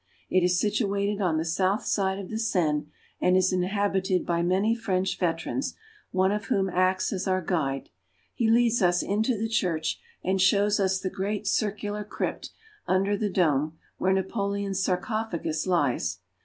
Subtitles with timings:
[0.31, 2.87] It is situated on the south side of the Seine,
[3.21, 5.75] and is inhab ited by many French veterans,
[6.09, 7.91] one of whom acts as our guide.
[8.33, 12.49] He leads us into the church, and shows us the great circular crypt
[12.87, 16.17] under the dome, where Na poleon's sarcopha gus lies.